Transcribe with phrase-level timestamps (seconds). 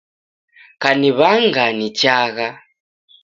[0.81, 2.47] Kaniw'anga nichagha